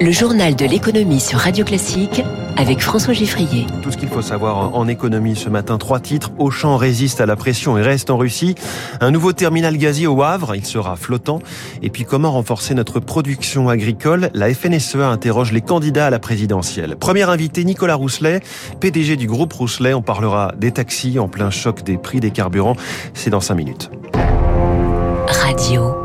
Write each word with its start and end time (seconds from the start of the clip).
Le 0.00 0.10
journal 0.10 0.56
de 0.56 0.66
l'économie 0.66 1.20
sur 1.20 1.38
Radio 1.38 1.64
Classique 1.64 2.22
avec 2.56 2.80
François 2.80 3.14
Giffrier. 3.14 3.66
Tout 3.82 3.90
ce 3.90 3.96
qu'il 3.96 4.08
faut 4.08 4.22
savoir 4.22 4.74
en 4.74 4.88
économie 4.88 5.36
ce 5.36 5.48
matin, 5.48 5.78
trois 5.78 6.00
titres. 6.00 6.30
Auchan 6.38 6.76
résiste 6.76 7.20
à 7.20 7.26
la 7.26 7.36
pression 7.36 7.78
et 7.78 7.82
reste 7.82 8.10
en 8.10 8.16
Russie. 8.16 8.54
Un 9.00 9.10
nouveau 9.10 9.32
terminal 9.32 9.76
gazier 9.76 10.06
au 10.06 10.22
Havre, 10.22 10.54
il 10.56 10.64
sera 10.64 10.96
flottant. 10.96 11.40
Et 11.82 11.90
puis 11.90 12.04
comment 12.04 12.32
renforcer 12.32 12.74
notre 12.74 13.00
production 13.00 13.68
agricole? 13.68 14.30
La 14.34 14.52
FNSEA 14.52 15.08
interroge 15.08 15.52
les 15.52 15.62
candidats 15.62 16.06
à 16.06 16.10
la 16.10 16.18
présidentielle. 16.18 16.96
Premier 16.96 17.28
invité, 17.28 17.64
Nicolas 17.64 17.94
Rousselet, 17.94 18.40
PDG 18.80 19.16
du 19.16 19.26
groupe 19.26 19.52
Rousselet. 19.52 19.94
On 19.94 20.02
parlera 20.02 20.52
des 20.58 20.72
taxis 20.72 21.18
en 21.18 21.28
plein 21.28 21.50
choc 21.50 21.82
des 21.82 21.98
prix 21.98 22.20
des 22.20 22.30
carburants. 22.30 22.76
C'est 23.14 23.30
dans 23.30 23.40
cinq 23.40 23.54
minutes. 23.54 23.90
Radio 25.28 26.03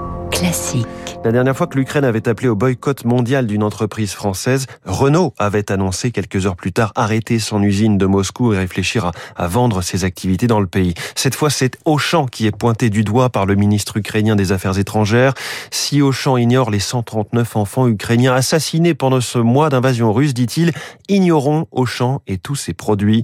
La 1.26 1.34
dernière 1.34 1.58
fois 1.58 1.68
que 1.68 1.78
l'Ukraine 1.78 2.06
avait 2.06 2.30
appelé 2.30 2.48
au 2.48 2.56
boycott 2.56 3.04
mondial 3.04 3.46
d'une 3.46 3.62
entreprise 3.62 4.14
française, 4.14 4.68
Renault 4.86 5.34
avait 5.38 5.70
annoncé 5.70 6.12
quelques 6.12 6.46
heures 6.46 6.56
plus 6.56 6.72
tard 6.72 6.94
arrêter 6.96 7.40
son 7.40 7.62
usine 7.62 7.98
de 7.98 8.06
Moscou 8.06 8.54
et 8.54 8.58
réfléchir 8.58 9.06
à, 9.06 9.12
à 9.36 9.48
vendre 9.48 9.82
ses 9.82 10.06
activités 10.06 10.48
dans 10.48 10.62
le 10.62 10.68
pays. 10.68 10.94
Cette 11.16 11.36
fois, 11.36 11.50
c'est 11.50 11.78
Auchan 11.84 12.26
qui 12.26 12.48
est 12.48 12.56
pointé 12.56 12.90
du 12.90 13.04
doigt 13.04 13.30
par 13.30 13.46
le 13.46 13.56
ministre 13.56 13.98
ukrainien 13.98 14.38
des 14.38 14.54
Affaires 14.54 14.80
étrangères. 14.80 15.34
Si 15.72 16.02
Auchan 16.02 16.38
ignore 16.38 16.72
les 16.72 16.80
139 16.80 17.58
enfants 17.58 17.88
ukrainiens 17.88 18.34
assassinés 18.34 18.94
pendant 18.94 19.20
ce 19.20 19.40
mois 19.40 19.70
d'invasion 19.70 20.14
russe, 20.14 20.34
dit-il, 20.34 20.72
ignorons 21.10 21.68
Auchan 21.72 22.22
et 22.28 22.38
tous 22.38 22.56
ses 22.56 22.74
produits. 22.74 23.24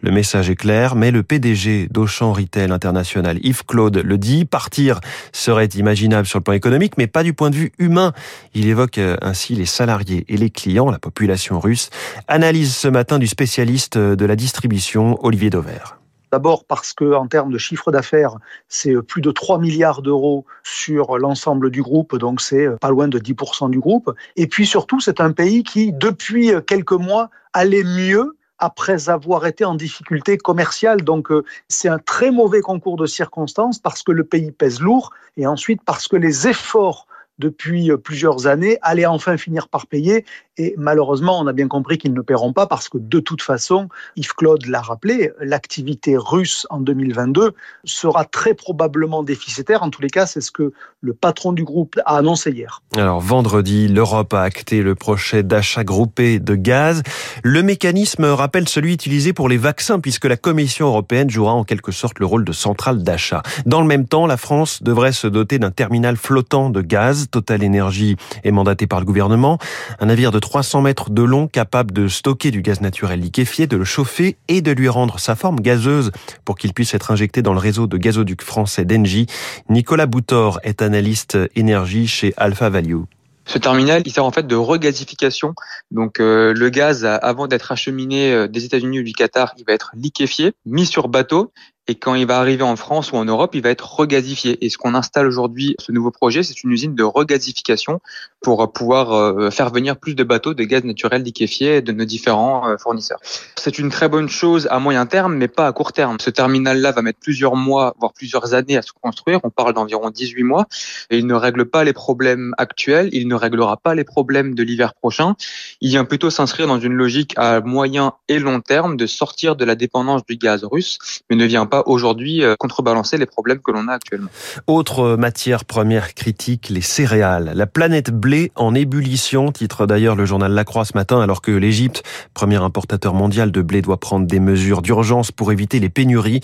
Le 0.00 0.10
message 0.10 0.48
est 0.48 0.56
clair, 0.56 0.94
mais 0.94 1.10
le 1.10 1.22
PDG 1.22 1.88
d'Auchan 1.90 2.32
Retail 2.32 2.70
International, 2.70 3.38
Yves 3.42 3.66
Claude, 3.66 3.98
le 3.98 4.16
dit, 4.16 4.46
partir 4.46 5.00
serait 5.32 5.68
imaginable 5.74 6.26
sur 6.26 6.38
le 6.38 6.43
plan 6.44 6.54
économique, 6.54 6.96
mais 6.96 7.08
pas 7.08 7.24
du 7.24 7.34
point 7.34 7.50
de 7.50 7.56
vue 7.56 7.72
humain. 7.78 8.12
Il 8.54 8.68
évoque 8.68 8.98
euh, 8.98 9.16
ainsi 9.22 9.54
les 9.56 9.66
salariés 9.66 10.24
et 10.28 10.36
les 10.36 10.50
clients, 10.50 10.90
la 10.90 11.00
population 11.00 11.58
russe. 11.58 11.90
Analyse 12.28 12.76
ce 12.76 12.86
matin 12.86 13.18
du 13.18 13.26
spécialiste 13.26 13.98
de 13.98 14.24
la 14.24 14.36
distribution, 14.36 15.18
Olivier 15.24 15.50
Dauvert. 15.50 15.98
D'abord 16.30 16.64
parce 16.64 16.92
que 16.92 17.14
en 17.14 17.28
termes 17.28 17.52
de 17.52 17.58
chiffre 17.58 17.92
d'affaires, 17.92 18.38
c'est 18.68 19.00
plus 19.02 19.20
de 19.20 19.30
3 19.30 19.60
milliards 19.60 20.02
d'euros 20.02 20.44
sur 20.64 21.16
l'ensemble 21.16 21.70
du 21.70 21.80
groupe, 21.80 22.16
donc 22.16 22.40
c'est 22.40 22.68
pas 22.80 22.90
loin 22.90 23.06
de 23.06 23.18
10% 23.20 23.70
du 23.70 23.78
groupe. 23.78 24.12
Et 24.34 24.48
puis 24.48 24.66
surtout, 24.66 24.98
c'est 24.98 25.20
un 25.20 25.30
pays 25.30 25.62
qui, 25.62 25.92
depuis 25.92 26.50
quelques 26.66 26.92
mois, 26.92 27.30
allait 27.52 27.84
mieux 27.84 28.36
après 28.64 29.08
avoir 29.08 29.46
été 29.46 29.64
en 29.64 29.74
difficulté 29.74 30.38
commerciale. 30.38 31.02
Donc 31.02 31.28
c'est 31.68 31.88
un 31.88 31.98
très 31.98 32.30
mauvais 32.30 32.60
concours 32.60 32.96
de 32.96 33.06
circonstances 33.06 33.78
parce 33.78 34.02
que 34.02 34.12
le 34.12 34.24
pays 34.24 34.50
pèse 34.50 34.80
lourd 34.80 35.10
et 35.36 35.46
ensuite 35.46 35.82
parce 35.84 36.08
que 36.08 36.16
les 36.16 36.48
efforts 36.48 37.06
depuis 37.38 37.90
plusieurs 38.02 38.46
années 38.46 38.78
allaient 38.82 39.06
enfin 39.06 39.36
finir 39.36 39.68
par 39.68 39.86
payer. 39.86 40.24
Et 40.56 40.74
malheureusement, 40.78 41.40
on 41.40 41.46
a 41.48 41.52
bien 41.52 41.66
compris 41.66 41.98
qu'ils 41.98 42.14
ne 42.14 42.20
paieront 42.20 42.52
pas 42.52 42.66
parce 42.66 42.88
que 42.88 42.98
de 42.98 43.18
toute 43.18 43.42
façon, 43.42 43.88
Yves 44.14 44.34
Claude 44.34 44.66
l'a 44.66 44.80
rappelé, 44.80 45.32
l'activité 45.40 46.16
russe 46.16 46.66
en 46.70 46.78
2022 46.78 47.54
sera 47.82 48.24
très 48.24 48.54
probablement 48.54 49.24
déficitaire. 49.24 49.82
En 49.82 49.90
tous 49.90 50.00
les 50.00 50.10
cas, 50.10 50.26
c'est 50.26 50.40
ce 50.40 50.52
que 50.52 50.72
le 51.00 51.12
patron 51.12 51.52
du 51.52 51.64
groupe 51.64 51.98
a 52.06 52.18
annoncé 52.18 52.52
hier. 52.52 52.82
Alors 52.96 53.20
vendredi, 53.20 53.88
l'Europe 53.88 54.32
a 54.32 54.42
acté 54.42 54.82
le 54.82 54.94
projet 54.94 55.42
d'achat 55.42 55.82
groupé 55.82 56.38
de 56.38 56.54
gaz. 56.54 57.02
Le 57.42 57.62
mécanisme 57.62 58.24
rappelle 58.24 58.68
celui 58.68 58.92
utilisé 58.92 59.32
pour 59.32 59.48
les 59.48 59.56
vaccins 59.56 59.98
puisque 59.98 60.26
la 60.26 60.36
Commission 60.36 60.86
européenne 60.86 61.30
jouera 61.30 61.52
en 61.52 61.64
quelque 61.64 61.90
sorte 61.90 62.20
le 62.20 62.26
rôle 62.26 62.44
de 62.44 62.52
centrale 62.52 63.02
d'achat. 63.02 63.42
Dans 63.66 63.80
le 63.80 63.88
même 63.88 64.06
temps, 64.06 64.26
la 64.26 64.36
France 64.36 64.82
devrait 64.84 65.12
se 65.12 65.26
doter 65.26 65.58
d'un 65.58 65.72
terminal 65.72 66.16
flottant 66.16 66.70
de 66.70 66.80
gaz. 66.80 67.23
Total 67.28 67.62
Énergie 67.62 68.16
est 68.42 68.50
mandaté 68.50 68.86
par 68.86 69.00
le 69.00 69.06
gouvernement. 69.06 69.58
Un 70.00 70.06
navire 70.06 70.30
de 70.30 70.38
300 70.38 70.82
mètres 70.82 71.10
de 71.10 71.22
long 71.22 71.48
capable 71.48 71.92
de 71.92 72.08
stocker 72.08 72.50
du 72.50 72.62
gaz 72.62 72.80
naturel 72.80 73.20
liquéfié, 73.20 73.66
de 73.66 73.76
le 73.76 73.84
chauffer 73.84 74.36
et 74.48 74.62
de 74.62 74.72
lui 74.72 74.88
rendre 74.88 75.18
sa 75.18 75.36
forme 75.36 75.60
gazeuse 75.60 76.10
pour 76.44 76.56
qu'il 76.56 76.72
puisse 76.72 76.94
être 76.94 77.10
injecté 77.10 77.42
dans 77.42 77.52
le 77.52 77.58
réseau 77.58 77.86
de 77.86 77.96
gazoducs 77.96 78.42
français 78.42 78.84
d'Engie. 78.84 79.26
Nicolas 79.68 80.06
Boutor 80.06 80.60
est 80.62 80.82
analyste 80.82 81.38
énergie 81.54 82.06
chez 82.06 82.34
Alpha 82.36 82.68
Value. 82.68 83.02
Ce 83.46 83.58
terminal, 83.58 84.02
il 84.06 84.12
sert 84.12 84.24
en 84.24 84.30
fait 84.30 84.46
de 84.46 84.56
regasification. 84.56 85.54
Donc 85.90 86.18
euh, 86.18 86.54
le 86.54 86.68
gaz, 86.70 87.04
avant 87.04 87.46
d'être 87.46 87.72
acheminé 87.72 88.32
euh, 88.32 88.48
des 88.48 88.64
États-Unis 88.64 89.00
ou 89.00 89.02
du 89.02 89.12
Qatar, 89.12 89.54
il 89.58 89.64
va 89.64 89.74
être 89.74 89.92
liquéfié, 89.94 90.52
mis 90.64 90.86
sur 90.86 91.08
bateau 91.08 91.52
et 91.86 91.96
quand 91.96 92.14
il 92.14 92.26
va 92.26 92.38
arriver 92.38 92.62
en 92.62 92.76
France 92.76 93.12
ou 93.12 93.16
en 93.16 93.26
Europe, 93.26 93.54
il 93.54 93.62
va 93.62 93.68
être 93.68 93.96
regasifié. 93.96 94.64
Et 94.64 94.70
ce 94.70 94.78
qu'on 94.78 94.94
installe 94.94 95.26
aujourd'hui, 95.26 95.76
ce 95.78 95.92
nouveau 95.92 96.10
projet, 96.10 96.42
c'est 96.42 96.64
une 96.64 96.70
usine 96.70 96.94
de 96.94 97.02
regasification 97.02 98.00
pour 98.40 98.72
pouvoir 98.72 99.12
euh, 99.12 99.50
faire 99.50 99.70
venir 99.70 99.96
plus 99.96 100.14
de 100.14 100.24
bateaux 100.24 100.54
de 100.54 100.64
gaz 100.64 100.84
naturel 100.84 101.22
liquéfié 101.22 101.82
de 101.82 101.92
nos 101.92 102.04
différents 102.04 102.68
euh, 102.68 102.76
fournisseurs. 102.78 103.18
C'est 103.56 103.78
une 103.78 103.90
très 103.90 104.08
bonne 104.08 104.28
chose 104.28 104.66
à 104.70 104.78
moyen 104.78 105.04
terme, 105.04 105.34
mais 105.34 105.48
pas 105.48 105.66
à 105.66 105.72
court 105.72 105.92
terme. 105.92 106.16
Ce 106.20 106.30
terminal-là 106.30 106.92
va 106.92 107.02
mettre 107.02 107.18
plusieurs 107.18 107.56
mois, 107.56 107.94
voire 107.98 108.12
plusieurs 108.14 108.54
années 108.54 108.78
à 108.78 108.82
se 108.82 108.92
construire. 108.92 109.40
On 109.44 109.50
parle 109.50 109.74
d'environ 109.74 110.10
18 110.10 110.42
mois. 110.42 110.66
Et 111.10 111.18
il 111.18 111.26
ne 111.26 111.34
règle 111.34 111.66
pas 111.66 111.84
les 111.84 111.92
problèmes 111.92 112.54
actuels. 112.56 113.10
Il 113.12 113.28
ne 113.28 113.34
réglera 113.34 113.76
pas 113.76 113.94
les 113.94 114.04
problèmes 114.04 114.54
de 114.54 114.62
l'hiver 114.62 114.94
prochain. 114.94 115.34
Il 115.82 115.90
vient 115.90 116.04
plutôt 116.04 116.30
s'inscrire 116.30 116.66
dans 116.66 116.80
une 116.80 116.94
logique 116.94 117.34
à 117.36 117.60
moyen 117.60 118.14
et 118.28 118.38
long 118.38 118.60
terme 118.60 118.96
de 118.96 119.06
sortir 119.06 119.56
de 119.56 119.64
la 119.66 119.74
dépendance 119.74 120.24
du 120.24 120.36
gaz 120.36 120.64
russe, 120.64 120.98
mais 121.28 121.36
ne 121.36 121.44
vient 121.44 121.66
pas 121.66 121.73
aujourd'hui 121.86 122.42
contrebalancer 122.58 123.16
les 123.16 123.26
problèmes 123.26 123.60
que 123.60 123.72
l'on 123.72 123.88
a 123.88 123.94
actuellement. 123.94 124.28
Autre 124.66 125.16
matière 125.16 125.64
première 125.64 126.14
critique, 126.14 126.68
les 126.68 126.80
céréales. 126.80 127.52
La 127.54 127.66
planète 127.66 128.10
blé 128.10 128.52
en 128.54 128.74
ébullition, 128.74 129.52
titre 129.52 129.86
d'ailleurs 129.86 130.16
le 130.16 130.24
journal 130.24 130.52
La 130.52 130.64
Croix 130.64 130.84
ce 130.84 130.92
matin, 130.94 131.20
alors 131.20 131.42
que 131.42 131.50
l'Égypte, 131.50 132.02
premier 132.34 132.56
importateur 132.56 133.14
mondial 133.14 133.50
de 133.50 133.62
blé, 133.62 133.82
doit 133.82 133.98
prendre 133.98 134.26
des 134.26 134.40
mesures 134.40 134.82
d'urgence 134.82 135.32
pour 135.32 135.52
éviter 135.52 135.80
les 135.80 135.88
pénuries. 135.88 136.40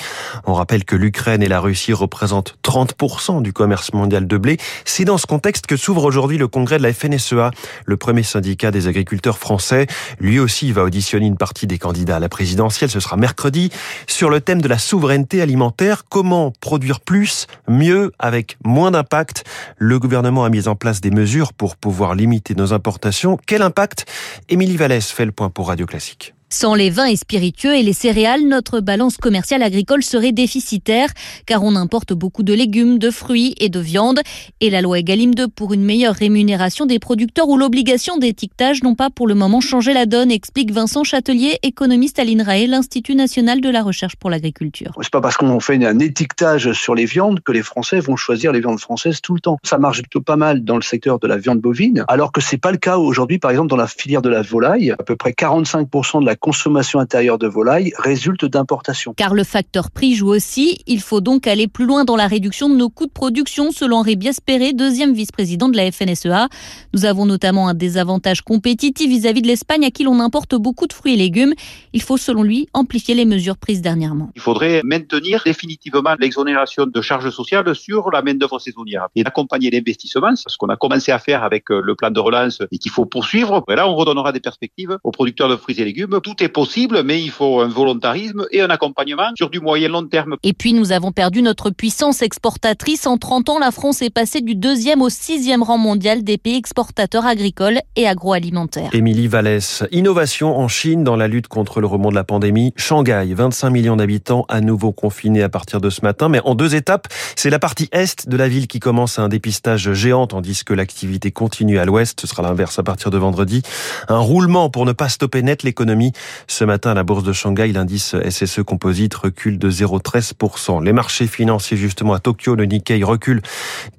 On 0.47 0.55
rappelle 0.55 0.85
que 0.85 0.97
l'Ukraine 0.97 1.43
et 1.43 1.49
la 1.49 1.61
Russie 1.61 1.93
représentent 1.93 2.57
30% 2.65 3.43
du 3.43 3.53
commerce 3.53 3.93
mondial 3.93 4.27
de 4.27 4.37
blé. 4.37 4.57
C'est 4.85 5.05
dans 5.05 5.19
ce 5.19 5.27
contexte 5.27 5.67
que 5.67 5.77
s'ouvre 5.77 6.05
aujourd'hui 6.05 6.39
le 6.39 6.49
congrès 6.49 6.79
de 6.79 6.83
la 6.83 6.93
FNSEA, 6.93 7.51
le 7.85 7.97
premier 7.97 8.23
syndicat 8.23 8.71
des 8.71 8.89
agriculteurs 8.89 9.39
français. 9.39 9.87
Lui 10.19 10.39
aussi 10.39 10.73
va 10.73 10.83
auditionner 10.83 11.27
une 11.27 11.37
partie 11.37 11.67
des 11.67 11.79
candidats 11.79 12.17
à 12.17 12.21
la 12.21 12.29
présidentielle. 12.29 12.91
Ce 12.91 13.01
sera 13.01 13.17
mercredi 13.17 13.71
sur 14.07 14.31
le 14.31 14.41
thème 14.41 14.61
de 14.61 14.69
la 14.69 14.79
souveraineté 14.79 15.20
alimentaire. 15.41 16.05
Comment 16.09 16.53
produire 16.61 17.01
plus, 17.01 17.47
mieux, 17.69 18.13
avec 18.19 18.57
moins 18.65 18.91
d'impact 18.91 19.45
Le 19.79 19.99
gouvernement 19.99 20.45
a 20.45 20.51
mis 20.51 20.69
en 20.69 20.75
place 20.75 21.01
des 21.01 21.11
mesures 21.11 21.53
pour 21.53 21.77
pouvoir 21.77 22.15
limiter 22.15 22.55
nos 22.55 22.73
importations. 22.73 23.39
Quel 23.47 23.63
impact? 23.63 24.07
Émilie 24.49 24.77
Vallès 24.77 25.11
fait 25.11 25.25
le 25.25 25.33
point 25.33 25.51
pour 25.51 25.69
Radio 25.69 25.87
Classique. 25.87 26.35
Sans 26.53 26.75
les 26.75 26.91
vins 26.91 27.07
et 27.07 27.15
spiritueux 27.15 27.77
et 27.77 27.85
les 27.85 27.93
céréales, 27.93 28.43
notre 28.43 28.81
balance 28.81 29.17
commerciale 29.19 29.63
agricole 29.63 30.03
serait 30.03 30.33
déficitaire 30.33 31.09
car 31.47 31.63
on 31.63 31.77
importe 31.77 32.13
beaucoup 32.13 32.43
de 32.43 32.53
légumes, 32.53 32.99
de 32.99 33.13
fruits 33.13 33.55
et 33.61 33.69
de 33.69 33.79
viande. 33.79 34.19
Et 34.61 34.69
la 34.69 34.83
loi 34.83 34.99
Egalim 34.99 35.33
2 35.33 35.47
pour 35.47 35.73
une 35.73 35.85
meilleure 35.85 36.17
rémunération 36.17 36.87
des 36.87 36.99
producteurs 36.99 37.49
ou 37.49 37.57
l'obligation 37.57 38.19
d'étiquetage 38.19 38.83
n'ont 38.83 38.97
pas 38.97 39.11
pour 39.11 39.29
le 39.29 39.37
moment 39.37 39.61
changé 39.61 39.95
la 39.95 40.07
donne, 40.07 40.33
explique 40.33 40.73
Vincent 40.73 41.05
Châtelier, 41.05 41.61
économiste 41.63 42.19
à 42.19 42.25
l'INRAE, 42.25 42.67
l'Institut 42.67 43.15
national 43.15 43.61
de 43.61 43.71
la 43.71 43.85
recherche 43.85 44.17
pour 44.17 44.29
l'agriculture. 44.29 44.91
C'est 45.03 45.13
pas 45.13 45.21
parce 45.21 45.37
qu'on 45.37 45.61
fait 45.61 45.83
un 45.85 46.01
étiquetage 46.01 46.73
sur 46.73 46.97
les 46.97 47.05
viandes 47.05 47.43
que 47.45 47.53
les 47.53 47.63
Français 47.63 48.01
vont 48.01 48.17
choisir 48.17 48.51
les 48.51 48.59
viandes 48.59 48.81
françaises 48.81 49.21
tout 49.21 49.35
le 49.35 49.41
temps. 49.41 49.59
Ça 49.63 49.79
marche 49.79 50.03
plutôt 50.03 50.21
pas 50.21 50.37
mal 50.37 50.65
dans 50.65 50.75
le 50.75 50.83
secteur 50.83 51.21
de 51.21 51.29
la 51.29 51.37
viande 51.37 51.61
bovine, 51.61 52.05
alors 52.09 52.33
que 52.33 52.41
c'est 52.41 52.59
pas 52.59 52.73
le 52.73 52.79
cas 52.79 52.99
aujourd'hui, 52.99 53.39
par 53.39 53.53
exemple, 53.53 53.69
dans 53.69 53.77
la 53.77 53.87
filière 53.87 54.21
de 54.21 54.29
la 54.29 54.43
volaille. 54.43 54.91
À 54.91 55.05
peu 55.05 55.15
près 55.15 55.31
45% 55.31 56.21
de 56.21 56.27
la 56.27 56.35
consommation 56.41 56.99
intérieure 56.99 57.39
de 57.39 57.47
volaille 57.47 57.93
résulte 57.99 58.45
d'importation. 58.47 59.15
Car 59.15 59.35
le 59.35 59.45
facteur 59.45 59.91
prix 59.91 60.15
joue 60.15 60.31
aussi. 60.31 60.81
Il 60.87 61.01
faut 61.01 61.21
donc 61.21 61.47
aller 61.47 61.69
plus 61.69 61.87
loin 61.87 62.05
dans 62.05 62.17
la 62.17 62.27
réduction 62.27 62.69
de 62.69 62.75
nos 62.75 62.89
coûts 62.89 63.07
de 63.07 63.13
production, 63.13 63.71
selon 63.71 63.99
Henri 63.99 64.17
Biaspéré, 64.17 64.73
deuxième 64.73 65.13
vice-président 65.13 65.69
de 65.69 65.77
la 65.77 65.93
FNSEA. 65.93 66.49
Nous 66.95 67.05
avons 67.05 67.27
notamment 67.27 67.69
un 67.69 67.75
désavantage 67.75 68.43
compétitif 68.43 69.09
vis-à-vis 69.09 69.43
de 69.43 69.47
l'Espagne, 69.47 69.85
à 69.85 69.91
qui 69.91 70.03
l'on 70.03 70.19
importe 70.21 70.55
beaucoup 70.55 70.87
de 70.87 70.93
fruits 70.93 71.15
et 71.15 71.17
légumes. 71.17 71.53
Il 71.93 72.03
faut, 72.03 72.17
selon 72.17 72.43
lui, 72.43 72.69
amplifier 72.73 73.15
les 73.15 73.27
mesures 73.27 73.59
prises 73.59 73.83
dernièrement. 73.83 74.31
Il 74.35 74.41
faudrait 74.41 74.81
maintenir 74.83 75.43
définitivement 75.45 76.15
l'exonération 76.19 76.87
de 76.87 77.01
charges 77.03 77.31
sociales 77.31 77.75
sur 77.75 78.11
la 78.11 78.23
main-d'œuvre 78.23 78.59
saisonnière 78.59 79.09
et 79.15 79.25
accompagner 79.25 79.71
l'investissement, 79.71 80.35
ce 80.35 80.57
qu'on 80.57 80.69
a 80.69 80.77
commencé 80.77 81.13
à 81.13 81.19
faire 81.19 81.45
avec 81.45 81.69
le 81.69 81.95
plan 81.95 82.11
de 82.11 82.21
relance 82.21 82.63
et 82.73 82.79
qu'il 82.79 82.91
faut 82.91 83.05
poursuivre. 83.05 83.63
Et 83.69 83.77
là, 83.77 83.89
on 83.89 83.95
redonnera 83.95 84.33
des 84.33 84.41
perspectives 84.41 84.97
aux 85.05 85.11
producteurs 85.11 85.49
de 85.49 85.57
fruits 85.57 85.79
et 85.79 85.85
légumes 85.85 86.19
tout 86.31 86.45
est 86.45 86.49
possible, 86.49 87.03
mais 87.03 87.21
il 87.21 87.31
faut 87.31 87.61
un 87.61 87.69
volontarisme 87.69 88.47
et 88.53 88.61
un 88.61 88.71
accompagnement 88.71 89.31
sur 89.35 89.51
du 89.51 89.61
moyen 89.61 89.89
long 89.89 90.07
terme. 90.07 90.37
Et 90.43 90.53
puis 90.53 90.73
nous 90.73 90.93
avons 90.93 91.11
perdu 91.11 91.43
notre 91.43 91.71
puissance 91.71 92.23
exportatrice. 92.23 93.07
En 93.07 93.19
30 93.19 93.49
ans, 93.49 93.59
la 93.59 93.71
France 93.71 94.01
est 94.03 94.11
passée 94.11 94.41
du 94.41 94.55
deuxième 94.55 95.03
au 95.03 95.09
sixième 95.09 95.63
rang 95.63 95.79
mondial 95.79 96.23
des 96.23 96.39
pays 96.39 96.57
exportateurs 96.57 97.27
agricoles 97.27 97.81
et 97.97 98.07
agroalimentaires. 98.07 98.91
Émilie 98.93 99.27
Vallès, 99.27 99.83
innovation 99.91 100.57
en 100.57 100.69
Chine 100.69 101.03
dans 101.03 101.17
la 101.17 101.27
lutte 101.27 101.49
contre 101.49 101.81
le 101.81 101.87
remont 101.87 102.11
de 102.11 102.15
la 102.15 102.25
pandémie. 102.25 102.73
Shanghai, 102.77 103.27
25 103.35 103.71
millions 103.71 103.97
d'habitants 103.97 104.45
à 104.49 104.61
nouveau 104.61 104.93
confinés 104.93 105.43
à 105.43 105.49
partir 105.49 105.81
de 105.81 105.91
ce 105.91 106.03
matin, 106.03 106.29
mais 106.29 106.41
en 106.45 106.55
deux 106.55 106.77
étapes. 106.77 107.09
C'est 107.35 107.51
la 107.51 107.59
partie 107.59 107.89
est 107.93 108.29
de 108.29 108.37
la 108.37 108.49
ville 108.49 108.69
qui 108.69 108.79
commence 108.79 109.19
un 109.19 109.29
dépistage 109.29 109.93
géant, 109.95 110.29
tandis 110.29 110.63
que 110.65 110.75
l'activité 110.75 111.33
continue 111.33 111.79
à 111.79 111.85
l'ouest. 111.85 112.21
Ce 112.21 112.27
sera 112.29 112.43
l'inverse 112.43 112.79
à 112.79 112.85
partir 112.85 113.11
de 113.11 113.19
vendredi. 113.19 113.63
Un 114.09 114.19
roulement 114.19 114.71
pour 114.71 114.87
ne 114.87 114.93
pas 114.93 115.09
stopper 115.09 115.43
net 115.43 115.65
l'économie. 115.65 116.13
Ce 116.47 116.65
matin, 116.65 116.91
à 116.91 116.95
la 116.95 117.03
bourse 117.03 117.25
de 117.25 117.33
Shanghai, 117.33 117.73
l'indice 117.73 118.15
SSE 118.29 118.63
Composite 118.63 119.15
recule 119.15 119.59
de 119.59 119.71
0,13%. 119.71 120.83
Les 120.83 120.93
marchés 120.93 121.27
financiers, 121.27 121.77
justement, 121.77 122.15
à 122.15 122.19
Tokyo, 122.19 122.55
le 122.55 122.65
Nikkei 122.65 123.03
recule 123.05 123.43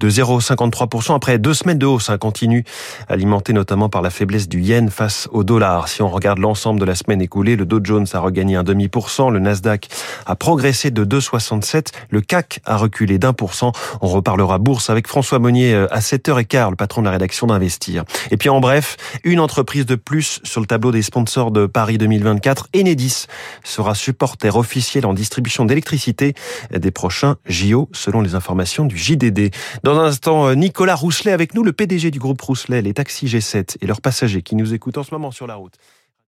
de 0.00 0.10
0,53% 0.10 1.14
après 1.14 1.38
deux 1.38 1.54
semaines 1.54 1.78
de 1.78 1.86
hausse, 1.86 2.10
hein, 2.10 2.18
continue, 2.18 2.64
alimentée 3.08 3.52
notamment 3.52 3.88
par 3.88 4.02
la 4.02 4.10
faiblesse 4.10 4.48
du 4.48 4.60
yen 4.60 4.90
face 4.90 5.28
au 5.32 5.44
dollar. 5.44 5.88
Si 5.88 6.02
on 6.02 6.08
regarde 6.08 6.38
l'ensemble 6.38 6.80
de 6.80 6.84
la 6.84 6.94
semaine 6.94 7.22
écoulée, 7.22 7.56
le 7.56 7.64
Dow 7.64 7.80
Jones 7.82 8.06
a 8.12 8.20
regagné 8.20 8.56
un 8.56 8.62
demi 8.62 8.88
pour 8.88 9.10
cent, 9.10 9.30
le 9.30 9.38
Nasdaq 9.38 9.88
a 10.26 10.36
progressé 10.36 10.90
de 10.90 11.04
2,67, 11.04 11.88
le 12.10 12.20
CAC 12.20 12.60
a 12.64 12.76
reculé 12.76 13.18
d'un 13.18 13.32
pour 13.32 13.54
cent. 13.54 13.72
On 14.00 14.08
reparlera 14.08 14.58
bourse 14.58 14.90
avec 14.90 15.08
François 15.08 15.38
Monnier 15.38 15.74
euh, 15.74 15.92
à 15.92 16.00
7h15, 16.00 16.70
le 16.70 16.76
patron 16.76 17.02
de 17.02 17.06
la 17.06 17.12
rédaction 17.12 17.46
d'Investir. 17.46 18.04
Et 18.30 18.36
puis 18.36 18.48
en 18.48 18.60
bref, 18.60 18.96
une 19.24 19.40
entreprise 19.40 19.86
de 19.86 19.94
plus 19.94 20.40
sur 20.44 20.60
le 20.60 20.66
tableau 20.66 20.92
des 20.92 21.02
sponsors 21.02 21.50
de 21.50 21.66
Paris 21.66 21.98
2024, 22.18 22.68
Enedis 22.74 23.26
sera 23.64 23.94
supporter 23.94 24.56
officiel 24.56 25.06
en 25.06 25.14
distribution 25.14 25.64
d'électricité 25.64 26.34
des 26.70 26.90
prochains 26.90 27.36
JO, 27.46 27.88
selon 27.92 28.20
les 28.20 28.34
informations 28.34 28.84
du 28.84 28.96
JDD. 28.96 29.50
Dans 29.82 29.98
un 29.98 30.04
instant, 30.04 30.48
euh, 30.48 30.54
Nicolas 30.54 30.94
Rousselet 30.94 31.32
avec 31.32 31.54
nous, 31.54 31.62
le 31.62 31.72
PDG 31.72 32.10
du 32.10 32.18
groupe 32.18 32.40
Rousselet, 32.40 32.82
les 32.82 32.94
taxis 32.94 33.26
G7 33.26 33.76
et 33.80 33.86
leurs 33.86 34.00
passagers 34.00 34.42
qui 34.42 34.56
nous 34.56 34.74
écoutent 34.74 34.98
en 34.98 35.02
ce 35.02 35.12
moment 35.12 35.30
sur 35.30 35.46
la 35.46 35.54
route. 35.54 35.74